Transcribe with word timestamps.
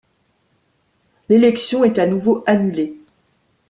L'élection 1.29 1.83
est 1.83 1.99
à 1.99 2.07
nouveau 2.07 2.43
annulée. 2.47 2.95